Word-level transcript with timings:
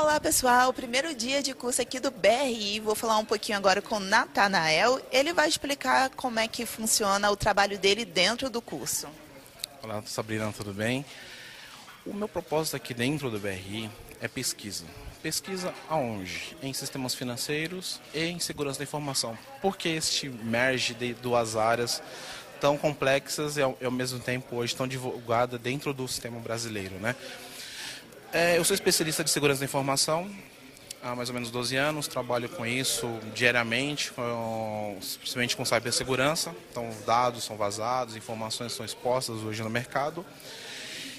Olá 0.00 0.20
pessoal, 0.20 0.72
primeiro 0.72 1.12
dia 1.12 1.42
de 1.42 1.52
curso 1.52 1.82
aqui 1.82 1.98
do 1.98 2.08
BRI. 2.08 2.78
Vou 2.78 2.94
falar 2.94 3.18
um 3.18 3.24
pouquinho 3.24 3.58
agora 3.58 3.82
com 3.82 3.96
o 3.96 4.00
Natanael. 4.00 5.00
Ele 5.10 5.32
vai 5.32 5.48
explicar 5.48 6.08
como 6.10 6.38
é 6.38 6.46
que 6.46 6.64
funciona 6.64 7.28
o 7.32 7.36
trabalho 7.36 7.76
dele 7.76 8.04
dentro 8.04 8.48
do 8.48 8.62
curso. 8.62 9.08
Olá, 9.82 10.00
Sabrina, 10.06 10.54
tudo 10.56 10.72
bem? 10.72 11.04
O 12.06 12.14
meu 12.14 12.28
propósito 12.28 12.76
aqui 12.76 12.94
dentro 12.94 13.28
do 13.28 13.40
BRI 13.40 13.90
é 14.20 14.28
pesquisa. 14.28 14.84
Pesquisa 15.20 15.74
aonde? 15.88 16.56
Em 16.62 16.72
sistemas 16.72 17.12
financeiros 17.16 18.00
e 18.14 18.26
em 18.26 18.38
segurança 18.38 18.78
da 18.78 18.84
informação. 18.84 19.36
Por 19.60 19.76
que 19.76 19.88
este 19.88 20.28
merge 20.28 20.94
de 20.94 21.12
duas 21.14 21.56
áreas 21.56 22.00
tão 22.60 22.78
complexas 22.78 23.56
e 23.56 23.62
ao, 23.62 23.76
e 23.80 23.84
ao 23.84 23.90
mesmo 23.90 24.20
tempo 24.20 24.54
hoje 24.54 24.76
tão 24.76 24.86
divulgada 24.86 25.58
dentro 25.58 25.92
do 25.92 26.06
sistema 26.06 26.38
brasileiro, 26.38 26.94
né? 27.00 27.16
É, 28.40 28.56
eu 28.56 28.64
sou 28.64 28.72
especialista 28.72 29.24
de 29.24 29.30
segurança 29.30 29.58
da 29.58 29.64
informação 29.64 30.30
há 31.02 31.12
mais 31.12 31.28
ou 31.28 31.34
menos 31.34 31.50
12 31.50 31.74
anos, 31.74 32.06
trabalho 32.06 32.48
com 32.48 32.64
isso 32.64 33.18
diariamente, 33.34 34.12
com, 34.12 34.96
principalmente 35.18 35.56
com 35.56 35.64
cibersegurança. 35.64 36.54
Então, 36.70 36.88
dados 37.04 37.42
são 37.42 37.56
vazados, 37.56 38.14
informações 38.14 38.70
são 38.70 38.86
expostas 38.86 39.38
hoje 39.38 39.60
no 39.60 39.68
mercado. 39.68 40.24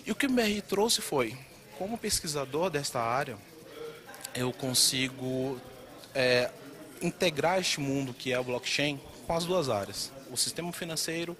E 0.06 0.12
o 0.14 0.16
que 0.16 0.28
o 0.28 0.30
BR 0.30 0.62
trouxe 0.66 1.02
foi, 1.02 1.38
como 1.78 1.98
pesquisador 1.98 2.70
desta 2.70 3.02
área, 3.02 3.38
eu 4.34 4.54
consigo 4.54 5.60
é, 6.16 6.50
integrar 7.02 7.60
este 7.60 7.82
mundo 7.82 8.14
que 8.14 8.32
é 8.32 8.40
o 8.40 8.46
blockchain 8.46 8.98
com 9.28 9.36
as 9.36 9.44
duas 9.44 9.68
áreas, 9.68 10.10
o 10.32 10.38
sistema 10.38 10.72
financeiro 10.72 11.36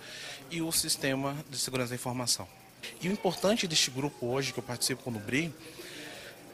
e 0.52 0.62
o 0.62 0.74
sistema 0.74 1.38
de 1.50 1.58
segurança 1.58 1.92
da 1.92 1.96
informação. 1.96 2.59
E 3.02 3.08
o 3.08 3.12
importante 3.12 3.68
deste 3.68 3.90
grupo 3.90 4.28
hoje 4.28 4.54
que 4.54 4.60
eu 4.60 4.64
participo 4.64 5.04
com 5.04 5.12
o 5.12 5.20
BRI 5.20 5.54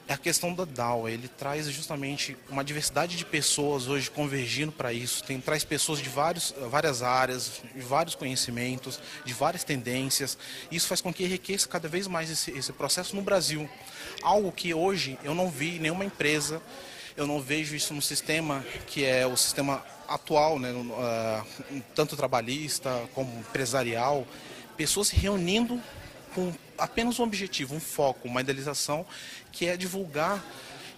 é 0.08 0.14
a 0.14 0.18
questão 0.18 0.54
da 0.54 0.66
DAO. 0.66 1.10
Ele 1.10 1.28
traz 1.28 1.68
justamente 1.70 2.38
uma 2.50 2.64
diversidade 2.64 3.18
de 3.18 3.26
pessoas 3.26 3.88
hoje 3.88 4.10
convergindo 4.10 4.72
para 4.72 4.94
isso. 4.94 5.24
Tem, 5.24 5.40
traz 5.42 5.64
pessoas 5.64 6.00
de 6.00 6.10
vários, 6.10 6.54
várias 6.70 7.02
áreas, 7.02 7.62
de 7.74 7.82
vários 7.82 8.16
conhecimentos, 8.16 9.00
de 9.24 9.34
várias 9.34 9.64
tendências. 9.64 10.38
Isso 10.72 10.88
faz 10.88 11.02
com 11.02 11.14
que 11.14 11.24
enriqueça 11.24 11.68
cada 11.68 11.88
vez 11.88 12.08
mais 12.08 12.30
esse, 12.30 12.52
esse 12.52 12.72
processo 12.72 13.16
no 13.16 13.22
Brasil. 13.22 13.68
Algo 14.22 14.52
que 14.52 14.74
hoje 14.74 15.18
eu 15.24 15.34
não 15.34 15.50
vi 15.50 15.80
nenhuma 15.80 16.06
empresa, 16.06 16.62
eu 17.18 17.26
não 17.26 17.42
vejo 17.42 17.76
isso 17.76 17.94
no 17.94 18.02
sistema 18.02 18.64
que 18.88 19.04
é 19.04 19.26
o 19.26 19.36
sistema 19.36 19.84
atual, 20.08 20.60
né, 20.60 20.72
uh, 20.72 21.82
tanto 21.96 22.16
trabalhista 22.16 23.10
como 23.16 23.40
empresarial, 23.40 24.28
pessoas 24.78 25.08
se 25.08 25.16
reunindo 25.16 25.82
com 26.36 26.54
apenas 26.78 27.18
um 27.20 27.24
objetivo, 27.24 27.74
um 27.74 27.80
foco, 27.80 28.28
uma 28.28 28.42
idealização, 28.42 29.06
que 29.52 29.66
é 29.66 29.78
divulgar 29.78 30.44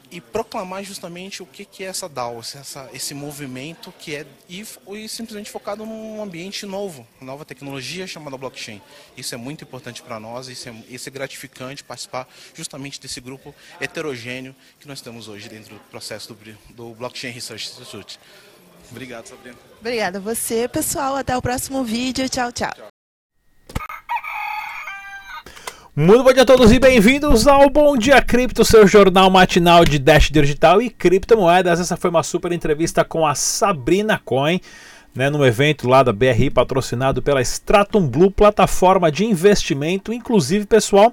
e 0.09 0.21
proclamar 0.21 0.83
justamente 0.83 1.43
o 1.43 1.45
que, 1.45 1.65
que 1.65 1.83
é 1.83 1.87
essa 1.87 2.07
DAO, 2.07 2.39
essa, 2.39 2.89
esse 2.93 3.13
movimento 3.13 3.93
que 3.99 4.15
é 4.15 4.25
e, 4.49 4.65
e, 4.93 5.09
simplesmente 5.09 5.51
focado 5.51 5.85
num 5.85 6.21
ambiente 6.21 6.65
novo, 6.65 7.05
nova 7.19 7.43
tecnologia 7.43 8.07
chamada 8.07 8.37
blockchain. 8.37 8.81
Isso 9.17 9.35
é 9.35 9.37
muito 9.37 9.63
importante 9.63 10.01
para 10.01 10.19
nós, 10.19 10.47
isso 10.47 10.69
é, 10.69 10.75
isso 10.89 11.09
é 11.09 11.11
gratificante 11.11 11.83
participar 11.83 12.27
justamente 12.55 12.99
desse 12.99 13.19
grupo 13.19 13.53
heterogêneo 13.79 14.55
que 14.79 14.87
nós 14.87 15.01
temos 15.01 15.27
hoje 15.27 15.49
dentro 15.49 15.75
do 15.75 15.81
processo 15.91 16.33
do, 16.33 16.57
do 16.73 16.95
Blockchain 16.95 17.31
Research 17.31 17.69
Institute. 17.69 18.19
Obrigado, 18.89 19.27
Sabrina. 19.27 19.57
Obrigada 19.81 20.17
a 20.17 20.21
você, 20.21 20.67
pessoal. 20.69 21.17
Até 21.17 21.35
o 21.35 21.41
próximo 21.41 21.83
vídeo. 21.83 22.29
tchau. 22.29 22.51
tchau. 22.51 22.71
tchau. 22.73 22.87
Muito 25.99 26.23
bom 26.23 26.31
dia 26.31 26.43
a 26.43 26.45
todos 26.45 26.71
e 26.71 26.77
bem-vindos 26.77 27.47
ao 27.47 27.71
Bom 27.71 27.97
Dia 27.97 28.21
Cripto, 28.21 28.63
seu 28.63 28.85
jornal 28.85 29.31
matinal 29.31 29.83
de 29.83 29.97
Dash 29.97 30.29
Digital 30.29 30.79
e 30.79 30.91
criptomoedas. 30.91 31.79
Essa 31.79 31.97
foi 31.97 32.11
uma 32.11 32.21
super 32.21 32.51
entrevista 32.51 33.03
com 33.03 33.25
a 33.25 33.33
Sabrina 33.33 34.21
Coin, 34.23 34.61
né, 35.15 35.31
no 35.31 35.43
evento 35.43 35.89
lá 35.89 36.03
da 36.03 36.13
BRI, 36.13 36.51
patrocinado 36.51 37.19
pela 37.23 37.41
Stratum 37.41 38.07
Blue, 38.07 38.29
plataforma 38.29 39.11
de 39.11 39.25
investimento. 39.25 40.13
Inclusive, 40.13 40.67
pessoal, 40.67 41.11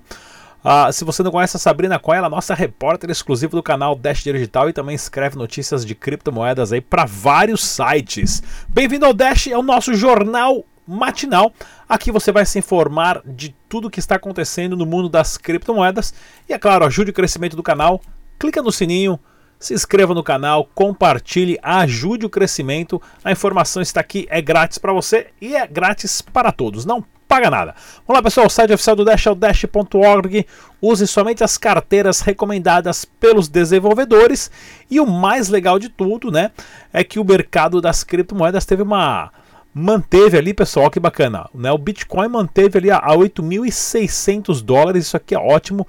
uh, 0.63 0.93
se 0.93 1.03
você 1.03 1.23
não 1.23 1.31
conhece 1.31 1.57
a 1.57 1.61
Sabrina 1.61 1.99
Coin, 1.99 2.19
ela 2.19 2.27
é 2.27 2.31
nossa 2.31 2.53
repórter 2.53 3.09
exclusiva 3.09 3.57
do 3.57 3.63
canal 3.63 3.97
Dash 3.97 4.23
Digital 4.23 4.69
e 4.69 4.75
também 4.75 4.95
escreve 4.95 5.39
notícias 5.39 5.83
de 5.83 5.95
criptomoedas 5.95 6.75
aí 6.75 6.83
para 6.83 7.07
vários 7.07 7.65
sites. 7.65 8.43
Bem-vindo 8.69 9.07
ao 9.07 9.15
Dash, 9.15 9.47
é 9.47 9.57
o 9.57 9.63
nosso 9.63 9.95
jornal 9.95 10.63
matinal. 10.87 11.53
Aqui 11.89 12.11
você 12.11 12.31
vai 12.33 12.45
se 12.45 12.59
informar 12.59 13.23
de 13.25 13.55
tudo 13.69 13.91
que 13.91 14.01
está 14.01 14.17
acontecendo 14.17 14.77
no 14.77 14.87
mundo 14.87 15.09
das 15.09 15.37
criptomoedas 15.37 16.15
e, 16.49 16.53
é 16.53 16.59
claro, 16.59 16.85
ajude 16.85 17.11
o 17.11 17.15
crescimento 17.15 17.57
do 17.57 17.63
canal. 17.63 18.01
Clica 18.39 18.63
no 18.63 18.73
sininho, 18.73 19.19
se 19.59 19.75
inscreva 19.75 20.15
no 20.15 20.23
canal, 20.23 20.69
compartilhe, 20.75 21.59
ajude 21.63 22.27
o 22.27 22.31
crescimento. 22.31 23.01
A 23.23 23.33
informação 23.33 23.83
está 23.83 24.01
aqui, 24.01 24.27
é 24.29 24.43
grátis 24.43 24.79
para 24.79 24.93
você 24.93 25.29
e 25.41 25.57
é 25.57 25.67
grátis 25.67 26.21
para 26.21 26.53
todos. 26.53 26.85
Não 26.85 27.05
paga 27.27 27.51
nada. 27.51 27.75
Vamos 28.07 28.19
lá, 28.19 28.23
pessoal. 28.23 28.47
O 28.47 28.51
site 28.51 28.73
oficial 28.73 28.95
do 28.95 29.05
Dash 29.05 29.27
é 29.27 29.31
o 29.31 29.35
dash.org. 29.35 30.47
Use 30.81 31.07
somente 31.07 31.43
as 31.43 31.57
carteiras 31.57 32.21
recomendadas 32.21 33.05
pelos 33.05 33.49
desenvolvedores. 33.49 34.51
E 34.91 35.01
o 35.01 35.07
mais 35.07 35.49
legal 35.49 35.79
de 35.79 35.89
tudo, 35.89 36.31
né, 36.31 36.51
é 36.93 37.03
que 37.03 37.19
o 37.19 37.25
mercado 37.25 37.81
das 37.81 38.05
criptomoedas 38.05 38.65
teve 38.65 38.83
uma 38.83 39.33
manteve 39.75 40.39
ali, 40.39 40.55
pessoal, 40.55 40.89
que 40.89 41.01
bacana, 41.01 41.51
né? 41.53 41.73
O 41.73 41.79
Bitcoin 41.79 42.29
manteve 42.29 42.79
ali 42.79 42.91
a, 42.91 42.99
a 42.99 43.17
8.600 43.17 44.63
dólares, 44.63 45.07
isso 45.07 45.17
aqui 45.17 45.35
é 45.35 45.39
ótimo, 45.39 45.85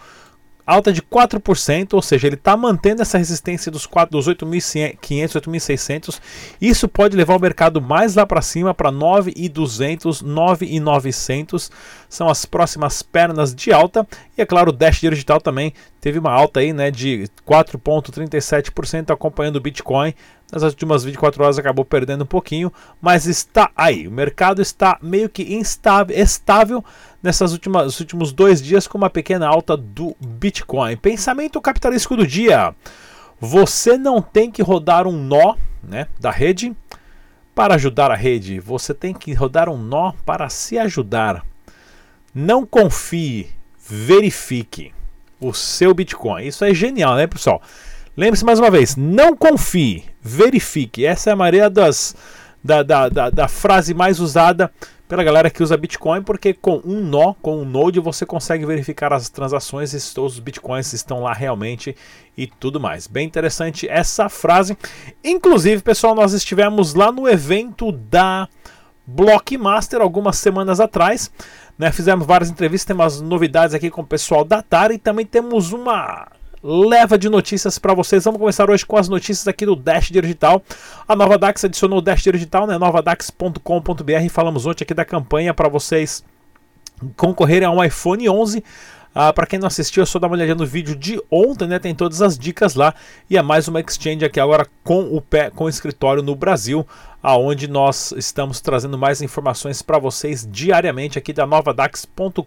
alta 0.66 0.92
de 0.92 1.02
4%, 1.02 1.94
ou 1.94 2.02
seja, 2.02 2.26
ele 2.26 2.36
está 2.36 2.58
mantendo 2.58 3.04
essa 3.04 3.18
resistência 3.18 3.72
dos, 3.72 3.86
4, 3.86 4.12
dos 4.12 4.28
8.500, 4.28 5.40
8.600. 5.40 6.20
Isso 6.60 6.88
pode 6.88 7.16
levar 7.16 7.36
o 7.36 7.40
mercado 7.40 7.80
mais 7.80 8.16
lá 8.16 8.26
para 8.26 8.42
cima, 8.42 8.74
para 8.74 8.92
9.200, 8.92 10.24
9.900. 10.24 11.70
São 12.10 12.28
as 12.28 12.46
próximas 12.46 13.04
pernas 13.04 13.54
de 13.54 13.72
alta. 13.72 14.08
E 14.36 14.42
é 14.42 14.46
claro, 14.46 14.70
o 14.70 14.74
Dash 14.74 15.00
Digital 15.00 15.40
também 15.40 15.74
teve 16.06 16.20
uma 16.20 16.32
alta 16.32 16.60
aí, 16.60 16.72
né, 16.72 16.92
de 16.92 17.28
4,37%, 17.48 19.10
acompanhando 19.10 19.56
o 19.56 19.60
Bitcoin 19.60 20.14
nas 20.54 20.62
últimas 20.62 21.04
24 21.04 21.44
horas 21.44 21.58
acabou 21.58 21.84
perdendo 21.84 22.24
um 22.24 22.28
pouquinho, 22.28 22.72
mas 23.02 23.26
está 23.26 23.72
aí. 23.76 24.08
O 24.08 24.12
mercado 24.12 24.62
está 24.62 25.00
meio 25.02 25.28
que 25.28 25.56
instável, 25.56 26.16
estável 26.16 26.86
nessas 27.24 27.54
últimas 27.54 28.00
últimos 28.00 28.32
dois 28.32 28.62
dias 28.62 28.86
com 28.86 29.00
uma 29.00 29.10
pequena 29.10 29.48
alta 29.48 29.76
do 29.76 30.16
Bitcoin. 30.20 30.96
Pensamento 30.96 31.60
capitalístico 31.60 32.16
do 32.16 32.28
dia. 32.28 32.76
Você 33.40 33.98
não 33.98 34.22
tem 34.22 34.52
que 34.52 34.62
rodar 34.62 35.08
um 35.08 35.18
nó 35.18 35.56
né, 35.82 36.06
da 36.20 36.30
rede 36.30 36.72
para 37.56 37.74
ajudar 37.74 38.12
a 38.12 38.16
rede. 38.16 38.60
Você 38.60 38.94
tem 38.94 39.12
que 39.12 39.34
rodar 39.34 39.70
um 39.70 39.78
nó 39.78 40.12
para 40.24 40.50
se 40.50 40.78
ajudar. 40.78 41.44
Não 42.32 42.64
confie, 42.64 43.50
verifique 43.90 44.94
o 45.40 45.54
seu 45.54 45.94
Bitcoin. 45.94 46.46
Isso 46.46 46.64
é 46.64 46.74
genial, 46.74 47.16
né, 47.16 47.28
pessoal? 47.28 47.62
Lembre-se 48.18 48.46
mais 48.46 48.60
uma 48.60 48.72
vez, 48.72 48.96
não 48.96 49.36
confie, 49.36 50.06
verifique. 50.22 51.06
Essa 51.06 51.32
é 51.32 51.34
a 51.34 51.36
maioria 51.36 51.70
das, 51.70 52.16
da, 52.64 52.82
da, 52.82 53.10
da, 53.10 53.30
da, 53.30 53.48
frase 53.50 53.94
mais 53.94 54.22
usada 54.22 54.72
pela 55.08 55.22
galera 55.22 55.50
que 55.50 55.62
usa 55.62 55.76
Bitcoin, 55.76 56.24
porque 56.24 56.54
com 56.54 56.82
um 56.86 57.02
nó, 57.02 57.34
com 57.42 57.58
um 57.62 57.66
node, 57.66 58.00
você 58.00 58.26
consegue 58.26 58.66
verificar 58.66 59.12
as 59.12 59.30
transações 59.30 59.94
e 59.94 60.20
os 60.20 60.40
Bitcoins 60.40 60.94
estão 60.94 61.22
lá 61.22 61.34
realmente 61.34 61.96
e 62.38 62.48
tudo 62.48 62.80
mais. 62.80 63.06
Bem 63.06 63.28
interessante 63.28 63.86
essa 63.88 64.30
frase. 64.30 64.78
Inclusive, 65.22 65.82
pessoal, 65.82 66.16
nós 66.16 66.32
estivemos 66.32 66.94
lá 66.94 67.12
no 67.12 67.28
evento 67.28 67.92
da 67.92 68.48
Blockmaster 69.08 70.02
algumas 70.02 70.38
semanas 70.38 70.80
atrás. 70.80 71.32
Né, 71.78 71.92
fizemos 71.92 72.26
várias 72.26 72.50
entrevistas, 72.50 72.86
temos 72.86 73.22
novidades 73.22 73.76
aqui 73.76 73.90
com 73.90 74.02
o 74.02 74.06
pessoal 74.06 74.46
da 74.46 74.62
Tara 74.62 74.94
e 74.94 74.98
também 74.98 75.26
temos 75.26 75.74
uma 75.74 76.28
leva 76.64 77.18
de 77.18 77.30
notícias 77.30 77.78
para 77.78 77.94
vocês. 77.94 78.24
Vamos 78.24 78.40
começar 78.40 78.70
hoje 78.70 78.86
com 78.86 78.98
as 78.98 79.08
notícias 79.08 79.48
aqui 79.48 79.66
do 79.66 79.76
Dash 79.76 80.10
Digital. 80.10 80.64
A 81.08 81.16
Nova 81.16 81.38
Dax 81.38 81.64
adicionou 81.64 82.00
o 82.00 82.02
Dash 82.02 82.24
Digital, 82.24 82.66
né? 82.66 82.78
novadax.com.br. 82.78 84.30
Falamos 84.32 84.66
ontem 84.66 84.84
aqui 84.84 84.94
da 84.94 85.06
campanha 85.06 85.54
para 85.54 85.70
vocês 85.70 86.24
concorrerem 87.16 87.68
a 87.68 87.72
um 87.72 87.84
iPhone 87.84 88.28
11. 88.28 88.64
Ah, 89.18 89.32
para 89.32 89.48
quem 89.48 89.58
não 89.58 89.68
assistiu, 89.68 90.04
é 90.04 90.06
só 90.06 90.20
dar 90.20 90.28
uma 90.28 90.36
olhadinha 90.36 90.56
no 90.56 90.66
vídeo 90.66 90.94
de 90.94 91.18
ontem, 91.32 91.70
né? 91.70 91.80
Tem 91.80 91.96
todas 91.96 92.22
as 92.22 92.38
dicas 92.38 92.76
lá. 92.76 92.94
E 93.30 93.38
é 93.38 93.42
mais 93.42 93.66
uma 93.70 93.80
exchange 93.80 94.26
aqui 94.26 94.42
agora 94.42 94.68
com 94.84 95.16
o 95.16 95.22
pé, 95.22 95.50
com 95.50 95.64
o 95.64 95.70
escritório 95.70 96.22
no 96.22 96.36
Brasil, 96.36 96.86
aonde 97.24 97.66
nós 97.66 98.12
estamos 98.18 98.60
trazendo 98.60 98.98
mais 98.98 99.22
informações 99.22 99.82
para 99.82 99.98
vocês 99.98 100.46
diariamente 100.46 101.18
aqui 101.18 101.32
da 101.32 101.48
novadax.com.br. 101.48 102.46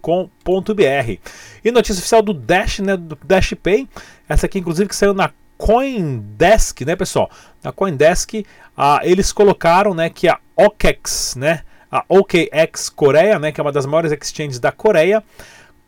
E 1.65 1.71
notícia 1.71 2.01
oficial 2.01 2.21
do 2.21 2.35
Dash, 2.35 2.81
né? 2.81 2.99
Do 2.99 3.19
Dash 3.25 3.55
Pay. 3.55 3.89
Essa 4.29 4.45
aqui, 4.45 4.59
inclusive, 4.59 4.91
que 4.91 4.97
saiu 4.97 5.15
na 5.15 5.31
CoinDesk, 5.57 6.83
né, 6.83 6.95
pessoal? 6.95 7.31
Na 7.65 7.73
CoinDesk, 7.73 8.45
ah, 8.77 9.01
eles 9.03 9.33
colocaram, 9.33 9.95
né, 9.95 10.11
que 10.11 10.29
a 10.29 10.39
OKEx, 10.55 11.35
né? 11.35 11.63
A 11.91 12.05
OKX 12.09 12.91
Coreia, 12.91 13.39
né, 13.39 13.51
que 13.53 13.59
é 13.59 13.65
uma 13.65 13.73
das 13.73 13.87
maiores 13.87 14.13
exchanges 14.13 14.61
da 14.61 14.71
Coreia, 14.71 15.25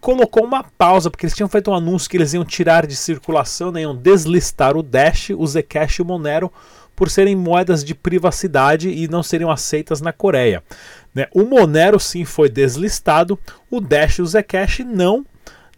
colocou 0.01 0.45
uma 0.45 0.65
pausa, 0.65 1.11
porque 1.11 1.27
eles 1.27 1.35
tinham 1.35 1.49
feito 1.49 1.71
um 1.71 1.75
anúncio 1.75 2.09
que 2.09 2.17
eles 2.17 2.33
iam 2.33 2.45
tirar 2.45 2.87
de 2.87 2.97
circulação, 2.97 3.71
né, 3.71 3.83
iam 3.83 3.95
deslistar 3.95 4.77
o 4.77 4.83
Dash, 4.83 5.31
o 5.31 5.47
Zcash 5.47 5.99
e 5.99 6.03
o 6.03 6.05
Monero 6.05 6.51
por 6.97 7.09
serem 7.09 7.35
moedas 7.35 7.83
de 7.83 7.95
privacidade 7.95 8.91
e 8.91 9.09
não 9.09 9.23
seriam 9.23 9.51
aceitas 9.51 10.03
na 10.03 10.13
Coreia. 10.13 10.63
Né? 11.15 11.27
O 11.35 11.45
Monero 11.45 11.99
sim 11.99 12.27
foi 12.27 12.49
deslistado, 12.49 13.39
o 13.71 13.81
Dash 13.81 14.19
e 14.19 14.23
o 14.23 14.27
Zcash 14.27 14.81
não. 14.81 15.25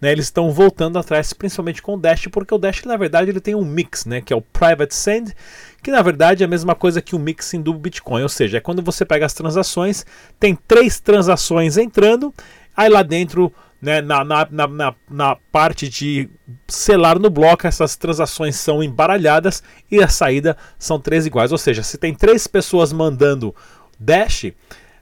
Né? 0.00 0.10
Eles 0.10 0.24
estão 0.24 0.50
voltando 0.50 0.98
atrás, 0.98 1.32
principalmente 1.32 1.80
com 1.80 1.94
o 1.94 1.96
Dash, 1.96 2.26
porque 2.26 2.52
o 2.52 2.58
Dash 2.58 2.82
na 2.84 2.96
verdade 2.96 3.30
ele 3.30 3.40
tem 3.40 3.54
um 3.54 3.64
mix, 3.64 4.04
né? 4.04 4.20
que 4.20 4.32
é 4.32 4.36
o 4.36 4.42
Private 4.42 4.94
Send, 4.94 5.32
que 5.80 5.92
na 5.92 6.02
verdade 6.02 6.42
é 6.42 6.46
a 6.46 6.48
mesma 6.48 6.74
coisa 6.74 7.00
que 7.00 7.14
o 7.14 7.20
mixing 7.20 7.62
do 7.62 7.72
Bitcoin, 7.72 8.22
ou 8.22 8.28
seja, 8.28 8.58
é 8.58 8.60
quando 8.60 8.82
você 8.82 9.04
pega 9.04 9.24
as 9.24 9.32
transações, 9.32 10.04
tem 10.40 10.56
três 10.66 10.98
transações 10.98 11.76
entrando, 11.76 12.34
aí 12.76 12.88
lá 12.88 13.04
dentro 13.04 13.52
né, 13.82 14.00
na, 14.00 14.25
na, 14.25 14.46
na, 14.49 14.94
na, 15.11 15.37
parte 15.50 15.88
de 15.88 16.31
selar 16.69 17.19
no 17.19 17.29
bloco, 17.29 17.67
essas 17.67 17.96
transações 17.96 18.55
são 18.55 18.81
embaralhadas 18.81 19.61
e 19.90 20.00
a 20.00 20.06
saída 20.06 20.56
são 20.79 21.00
três 21.00 21.26
iguais. 21.26 21.50
Ou 21.50 21.58
seja, 21.58 21.82
se 21.82 21.99
tem 21.99 22.14
três 22.14 22.46
pessoas 22.46 22.93
mandando 22.93 23.52
Dash 23.99 24.52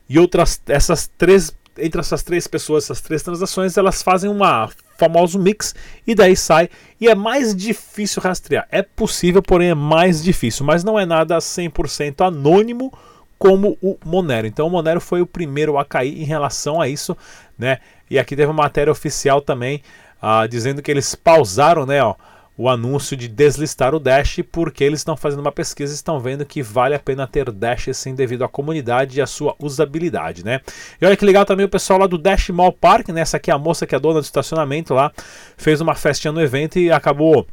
e 0.08 0.18
outras 0.18 0.60
essas 0.66 1.06
três 1.06 1.54
entre 1.78 2.00
essas 2.00 2.22
três 2.22 2.46
pessoas, 2.46 2.84
essas 2.84 3.00
três 3.00 3.22
transações, 3.22 3.76
elas 3.76 4.02
fazem 4.02 4.30
uma 4.30 4.68
famoso 4.98 5.38
mix 5.38 5.74
e 6.06 6.14
daí 6.14 6.36
sai 6.36 6.68
e 7.00 7.08
é 7.08 7.14
mais 7.14 7.54
difícil 7.54 8.22
rastrear. 8.22 8.66
É 8.70 8.82
possível, 8.82 9.42
porém 9.42 9.70
é 9.70 9.74
mais 9.74 10.22
difícil, 10.22 10.64
mas 10.64 10.82
não 10.82 10.98
é 10.98 11.06
nada 11.06 11.38
100% 11.38 12.26
anônimo 12.26 12.92
como 13.40 13.78
o 13.80 13.96
Monero. 14.04 14.46
Então 14.46 14.66
o 14.66 14.70
Monero 14.70 15.00
foi 15.00 15.22
o 15.22 15.26
primeiro 15.26 15.78
a 15.78 15.84
cair 15.84 16.20
em 16.20 16.24
relação 16.24 16.78
a 16.78 16.86
isso, 16.86 17.16
né? 17.58 17.78
E 18.10 18.18
aqui 18.18 18.36
teve 18.36 18.50
uma 18.50 18.62
matéria 18.62 18.92
oficial 18.92 19.40
também 19.40 19.82
uh, 20.22 20.46
dizendo 20.46 20.82
que 20.82 20.90
eles 20.90 21.14
pausaram 21.14 21.86
né, 21.86 22.02
ó, 22.04 22.14
o 22.54 22.68
anúncio 22.68 23.16
de 23.16 23.28
deslistar 23.28 23.94
o 23.94 23.98
Dash 23.98 24.40
porque 24.52 24.84
eles 24.84 25.00
estão 25.00 25.16
fazendo 25.16 25.40
uma 25.40 25.50
pesquisa 25.50 25.90
e 25.90 25.94
estão 25.94 26.20
vendo 26.20 26.44
que 26.44 26.62
vale 26.62 26.94
a 26.94 26.98
pena 26.98 27.26
ter 27.26 27.50
Dash 27.50 27.88
sim 27.94 28.14
devido 28.14 28.44
à 28.44 28.48
comunidade 28.48 29.18
e 29.18 29.22
à 29.22 29.26
sua 29.26 29.56
usabilidade. 29.58 30.44
Né? 30.44 30.60
E 31.00 31.06
olha 31.06 31.16
que 31.16 31.24
legal 31.24 31.46
também 31.46 31.64
o 31.64 31.70
pessoal 31.70 32.00
lá 32.00 32.06
do 32.06 32.18
Dash 32.18 32.50
Mall 32.50 32.72
Park, 32.72 33.08
né? 33.08 33.22
essa 33.22 33.38
aqui 33.38 33.50
é 33.50 33.54
a 33.54 33.58
moça 33.58 33.86
que 33.86 33.94
é 33.94 33.98
dona 33.98 34.20
do 34.20 34.24
estacionamento 34.24 34.92
lá, 34.92 35.10
fez 35.56 35.80
uma 35.80 35.94
festinha 35.94 36.30
no 36.30 36.42
evento 36.42 36.78
e 36.78 36.92
acabou 36.92 37.46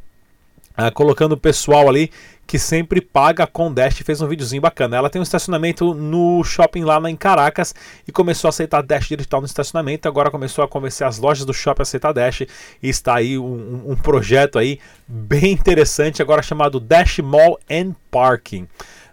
uh, 0.76 0.92
colocando 0.92 1.32
o 1.32 1.38
pessoal 1.38 1.88
ali 1.88 2.10
que 2.48 2.58
sempre 2.58 3.02
paga 3.02 3.46
com 3.46 3.70
Dash, 3.70 3.98
fez 3.98 4.22
um 4.22 4.26
videozinho 4.26 4.62
bacana. 4.62 4.96
Ela 4.96 5.10
tem 5.10 5.20
um 5.20 5.22
estacionamento 5.22 5.92
no 5.92 6.42
shopping 6.42 6.82
lá 6.82 6.98
em 7.08 7.14
Caracas 7.14 7.74
e 8.06 8.10
começou 8.10 8.48
a 8.48 8.50
aceitar 8.50 8.82
Dash 8.82 9.06
digital 9.06 9.42
no 9.42 9.46
estacionamento. 9.46 10.08
Agora 10.08 10.30
começou 10.30 10.64
a 10.64 10.68
convencer 10.68 11.06
as 11.06 11.18
lojas 11.18 11.44
do 11.44 11.52
shopping 11.52 11.82
a 11.82 11.84
aceitar 11.84 12.12
Dash 12.12 12.40
e 12.40 12.48
está 12.82 13.16
aí 13.16 13.36
um, 13.36 13.90
um 13.90 13.94
projeto 13.94 14.58
aí 14.58 14.80
bem 15.06 15.52
interessante 15.52 16.22
agora 16.22 16.40
chamado 16.40 16.80
Dash 16.80 17.18
Mall 17.18 17.60
and 17.70 17.94
Parking. 18.10 18.66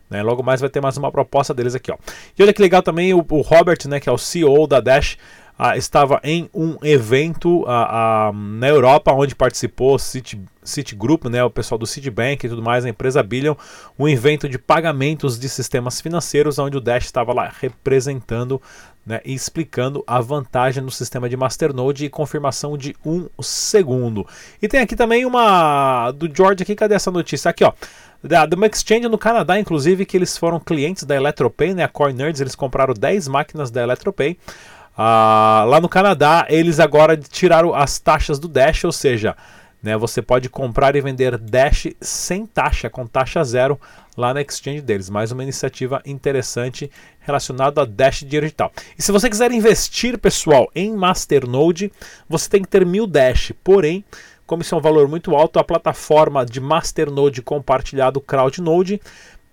Né? 0.09 0.23
Logo 0.23 0.41
mais 0.41 0.61
vai 0.61 0.69
ter 0.69 0.79
mais 0.79 0.95
uma 0.95 1.11
proposta 1.11 1.53
deles 1.53 1.75
aqui. 1.75 1.91
Ó. 1.91 1.97
E 2.39 2.41
olha 2.41 2.53
que 2.53 2.61
legal 2.61 2.81
também 2.81 3.13
o, 3.13 3.17
o 3.17 3.41
Robert, 3.41 3.79
né, 3.85 3.99
que 3.99 4.07
é 4.07 4.11
o 4.13 4.17
CEO 4.17 4.65
da 4.65 4.79
Dash, 4.79 5.17
ah, 5.57 5.77
estava 5.77 6.19
em 6.23 6.49
um 6.53 6.77
evento 6.83 7.63
ah, 7.67 8.29
ah, 8.29 8.31
na 8.33 8.67
Europa, 8.67 9.13
onde 9.13 9.33
participou 9.33 9.97
City, 9.97 10.41
Citigroup, 10.61 11.25
né, 11.25 11.43
o 11.43 11.49
pessoal 11.49 11.77
do 11.77 11.85
Citibank 11.85 12.45
e 12.45 12.49
tudo 12.49 12.61
mais, 12.61 12.83
a 12.83 12.89
empresa 12.89 13.23
Billion, 13.23 13.55
um 13.97 14.07
evento 14.07 14.49
de 14.49 14.57
pagamentos 14.57 15.39
de 15.39 15.47
sistemas 15.47 16.01
financeiros, 16.01 16.59
onde 16.59 16.75
o 16.75 16.81
Dash 16.81 17.05
estava 17.05 17.33
lá 17.33 17.51
representando 17.61 18.61
né, 19.05 19.21
e 19.23 19.33
explicando 19.33 20.03
a 20.05 20.19
vantagem 20.19 20.83
no 20.83 20.91
sistema 20.91 21.29
de 21.29 21.37
Masternode 21.37 22.05
e 22.05 22.09
confirmação 22.09 22.77
de 22.77 22.95
um 23.05 23.29
segundo. 23.39 24.27
E 24.61 24.67
tem 24.67 24.81
aqui 24.81 24.95
também 24.95 25.25
uma 25.25 26.11
do 26.11 26.29
George 26.33 26.63
aqui, 26.63 26.75
cadê 26.75 26.95
essa 26.95 27.11
notícia? 27.11 27.49
Aqui 27.49 27.63
ó, 27.63 27.71
da, 28.23 28.45
uma 28.55 28.65
exchange 28.65 29.07
no 29.07 29.17
Canadá, 29.17 29.59
inclusive, 29.59 30.05
que 30.05 30.17
eles 30.17 30.35
foram 30.35 30.59
clientes 30.59 31.03
da 31.03 31.15
Electropay, 31.15 31.73
né, 31.75 31.83
a 31.83 31.87
Core 31.87 32.13
Nerds, 32.13 32.41
eles 32.41 32.55
compraram 32.55 32.93
10 32.93 33.27
máquinas 33.27 33.69
da 33.69 33.83
Electropay, 33.83 34.37
ah, 34.97 35.65
lá 35.67 35.81
no 35.81 35.89
Canadá, 35.89 36.45
eles 36.49 36.79
agora 36.79 37.17
tiraram 37.17 37.73
as 37.73 37.99
taxas 37.99 38.39
do 38.39 38.47
Dash, 38.47 38.83
ou 38.85 38.91
seja, 38.91 39.35
né, 39.83 39.95
você 39.95 40.21
pode 40.21 40.49
comprar 40.49 40.95
e 40.95 41.01
vender 41.01 41.37
Dash 41.37 41.87
sem 42.01 42.45
taxa, 42.45 42.89
com 42.89 43.05
taxa 43.05 43.43
zero, 43.43 43.79
lá 44.17 44.33
na 44.33 44.41
exchange 44.41 44.81
deles. 44.81 45.09
Mais 45.09 45.31
uma 45.31 45.43
iniciativa 45.43 46.01
interessante 46.05 46.89
relacionada 47.19 47.81
a 47.81 47.85
Dash 47.85 48.23
Digital. 48.23 48.71
E 48.97 49.03
se 49.03 49.11
você 49.11 49.29
quiser 49.29 49.51
investir, 49.51 50.17
pessoal, 50.17 50.71
em 50.73 50.95
Masternode, 50.95 51.91
você 52.27 52.49
tem 52.49 52.61
que 52.61 52.67
ter 52.67 52.85
mil 52.85 53.05
Dash. 53.05 53.51
Porém, 53.63 54.03
como 54.47 54.61
isso 54.61 54.73
é 54.75 54.77
um 54.77 54.81
valor 54.81 55.07
muito 55.07 55.35
alto, 55.35 55.59
a 55.59 55.63
plataforma 55.63 56.45
de 56.45 56.59
Masternode 56.59 57.41
compartilhado 57.41 58.21
CrowdNode 58.21 59.01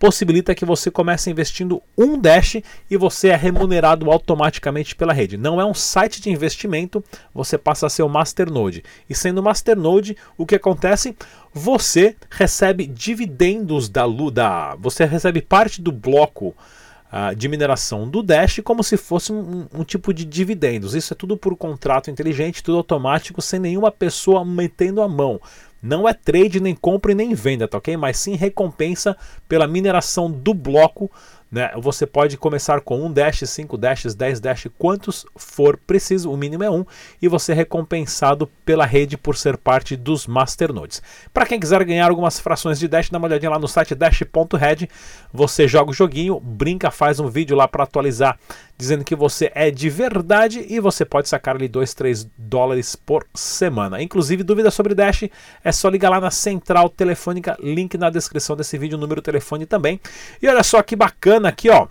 possibilita 0.02 0.52
que 0.52 0.64
você 0.64 0.90
comece 0.90 1.30
investindo 1.30 1.80
um 1.96 2.18
Dash 2.18 2.56
e 2.90 2.96
você 2.96 3.28
é 3.28 3.36
remunerado 3.36 4.10
automaticamente 4.10 4.96
pela 4.96 5.12
rede. 5.12 5.36
Não 5.36 5.60
é 5.60 5.64
um 5.64 5.72
site 5.72 6.20
de 6.20 6.28
investimento, 6.28 7.04
você 7.32 7.56
passa 7.56 7.86
a 7.86 7.88
ser 7.88 8.02
o 8.02 8.08
Masternode. 8.08 8.82
E 9.08 9.14
sendo 9.14 9.40
Masternode, 9.40 10.16
o 10.36 10.44
que 10.44 10.56
acontece? 10.56 11.16
Você 11.54 12.16
recebe 12.28 12.84
dividendos 12.84 13.88
da 13.88 14.04
Luda, 14.04 14.74
você 14.76 15.04
recebe 15.04 15.40
parte 15.40 15.80
do 15.80 15.92
bloco 15.92 16.48
uh, 16.48 17.32
de 17.36 17.46
mineração 17.46 18.08
do 18.08 18.24
Dash 18.24 18.58
como 18.64 18.82
se 18.82 18.96
fosse 18.96 19.32
um, 19.32 19.68
um, 19.72 19.84
tipo 19.84 20.12
de 20.12 20.24
dividendos. 20.24 20.96
Isso 20.96 21.12
é 21.12 21.16
tudo 21.16 21.36
por 21.36 21.54
contrato 21.54 22.10
inteligente, 22.10 22.60
tudo 22.60 22.78
automático, 22.78 23.40
sem 23.40 23.60
nenhuma 23.60 23.92
pessoa 23.92 24.44
metendo 24.44 25.00
a 25.00 25.06
mão. 25.06 25.40
Não 25.82 26.08
é 26.08 26.14
trade, 26.14 26.60
nem 26.60 26.74
compra 26.74 27.10
e 27.12 27.14
nem 27.14 27.34
venda, 27.34 27.66
tá 27.66 27.78
ok? 27.78 27.96
Mas 27.96 28.16
sim 28.16 28.36
recompensa 28.36 29.16
pela 29.48 29.66
mineração 29.66 30.30
do 30.30 30.54
bloco 30.54 31.10
né? 31.52 31.70
Você 31.76 32.06
pode 32.06 32.38
começar 32.38 32.80
com 32.80 33.04
um 33.04 33.12
dash, 33.12 33.42
5 33.44 33.76
dashes, 33.76 34.14
10 34.14 34.40
dash, 34.40 34.68
quantos 34.78 35.26
for 35.36 35.76
preciso, 35.76 36.32
o 36.32 36.36
mínimo 36.36 36.64
é 36.64 36.70
um, 36.70 36.82
e 37.20 37.28
você 37.28 37.52
é 37.52 37.54
recompensado 37.54 38.46
pela 38.64 38.86
rede 38.86 39.18
por 39.18 39.36
ser 39.36 39.58
parte 39.58 39.94
dos 39.94 40.26
masternodes. 40.26 41.02
Para 41.30 41.44
quem 41.44 41.60
quiser 41.60 41.84
ganhar 41.84 42.08
algumas 42.08 42.40
frações 42.40 42.78
de 42.78 42.88
dash, 42.88 43.10
dá 43.10 43.18
uma 43.18 43.28
olhadinha 43.28 43.50
lá 43.50 43.58
no 43.58 43.68
site 43.68 43.94
dash.red. 43.94 44.88
Você 45.30 45.68
joga 45.68 45.90
o 45.90 45.94
joguinho, 45.94 46.40
brinca, 46.40 46.90
faz 46.90 47.20
um 47.20 47.28
vídeo 47.28 47.54
lá 47.54 47.68
para 47.68 47.84
atualizar 47.84 48.38
dizendo 48.76 49.04
que 49.04 49.14
você 49.14 49.50
é 49.54 49.70
de 49.70 49.88
verdade 49.88 50.66
e 50.68 50.80
você 50.80 51.04
pode 51.04 51.28
sacar 51.28 51.56
ali 51.56 51.68
2, 51.68 51.94
3 51.94 52.28
dólares 52.36 52.96
por 52.96 53.26
semana. 53.34 54.02
Inclusive, 54.02 54.42
dúvidas 54.42 54.74
sobre 54.74 54.94
Dash, 54.94 55.24
é 55.62 55.72
só 55.72 55.88
ligar 55.88 56.10
lá 56.10 56.20
na 56.20 56.30
central 56.30 56.88
telefônica, 56.88 57.56
link 57.60 57.96
na 57.96 58.10
descrição 58.10 58.56
desse 58.56 58.76
vídeo, 58.76 58.98
número 58.98 59.22
telefone 59.22 59.66
também. 59.66 60.00
E 60.40 60.48
olha 60.48 60.62
só 60.62 60.82
que 60.82 60.96
bacana 60.96 61.48
aqui, 61.48 61.70
ó. 61.70 61.86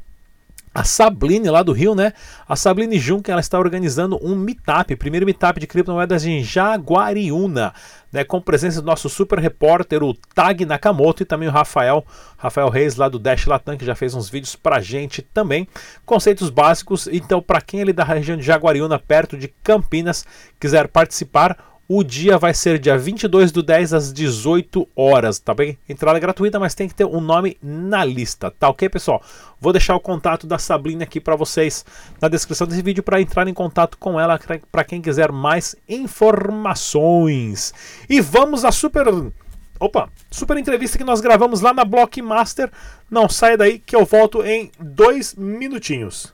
A 0.74 0.86
Sabline 0.86 1.50
lá 1.50 1.64
do 1.64 1.74
Rio, 1.74 1.94
né? 1.94 2.14
A 2.48 2.56
Sabline 2.56 2.98
Juncker, 2.98 3.34
ela 3.34 3.42
está 3.42 3.60
organizando 3.60 4.18
um 4.24 4.36
meetup, 4.36 4.96
primeiro 4.96 5.26
meetup 5.26 5.60
de 5.60 5.68
criptomoedas 5.68 6.26
em 6.26 6.42
Jaguariúna, 6.42 7.74
né? 8.10 8.24
Com 8.24 8.40
presença 8.40 8.82
do 8.82 8.86
nosso 8.86 9.10
super 9.10 9.38
repórter, 9.38 10.02
o 10.02 10.14
Tag 10.14 10.66
Nakamoto 10.66 11.24
e 11.24 11.26
também 11.26 11.50
o 11.50 11.52
Rafael, 11.52 12.06
Rafael 12.38 12.70
Reis 12.70 12.96
lá 12.96 13.10
do 13.10 13.20
Dash 13.20 13.46
Latam, 13.46 13.78
que 13.78 13.86
já 13.86 13.96
fez 13.96 14.14
uns 14.14 14.30
vídeos 14.30 14.56
pra 14.56 14.80
gente 14.80 15.22
também. 15.22 15.68
Conceitos 16.06 16.50
básicos, 16.50 17.06
então 17.08 17.42
para 17.42 17.60
quem 17.60 17.82
é 17.82 17.92
da 17.92 18.06
região 18.06 18.38
de 18.38 18.44
Jaguariúna, 18.44 18.98
perto 18.98 19.38
de 19.38 19.50
Campinas, 19.62 20.26
quiser 20.58 20.88
participar, 20.88 21.71
o 21.94 22.06
dia 22.06 22.38
vai 22.38 22.54
ser 22.54 22.80
dia 22.80 22.98
22 22.98 23.52
do 23.52 23.62
10 23.62 23.94
às 23.94 24.14
18 24.14 24.88
horas, 24.96 25.40
tá 25.40 25.54
bem? 25.54 25.78
Entrada 25.90 26.18
gratuita, 26.20 26.58
mas 26.58 26.74
tem 26.74 26.88
que 26.88 26.96
ter 26.96 27.04
um 27.04 27.20
nome 27.20 27.58
na 27.62 28.06
lista, 28.06 28.50
tá 28.50 28.70
ok, 28.70 28.88
pessoal? 28.88 29.22
Vou 29.60 29.74
deixar 29.74 29.94
o 29.96 30.00
contato 30.00 30.48
da 30.48 30.58
Sabrina 30.58 31.04
aqui 31.04 31.20
para 31.20 31.36
vocês 31.36 31.84
na 32.22 32.30
descrição 32.30 32.66
desse 32.66 32.82
vídeo 32.82 33.04
para 33.04 33.20
entrar 33.20 33.46
em 33.46 33.54
contato 33.54 33.98
com 33.98 34.18
ela 34.18 34.40
para 34.72 34.86
quem 34.86 35.02
quiser 35.02 35.34
mais 35.34 35.76
informações. 35.90 37.74
E 38.10 38.22
vamos 38.22 38.64
à 38.64 38.72
super 38.72 39.08
Opa, 39.78 40.10
super 40.30 40.58
entrevista 40.58 40.98
que 40.98 41.04
nós 41.04 41.20
gravamos 41.20 41.60
lá 41.60 41.74
na 41.74 41.84
Blockmaster. 41.84 42.72
Não 43.10 43.28
saia 43.28 43.58
daí 43.58 43.80
que 43.80 43.96
eu 43.96 44.06
volto 44.06 44.46
em 44.46 44.72
dois 44.80 45.36
minutinhos. 45.36 46.32